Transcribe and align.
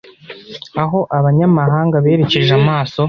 aho 0.81 0.99
aba 1.17 1.23
banyamahanga 1.25 1.95
berekeje 2.05 2.51
amaso. 2.61 2.99